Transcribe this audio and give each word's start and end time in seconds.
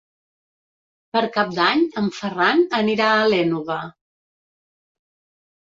Per 1.17 1.21
Cap 1.35 1.51
d'Any 1.57 1.83
en 2.01 2.09
Ferran 2.21 2.65
anirà 2.79 3.11
a 3.19 3.29
l'Énova. 3.35 3.79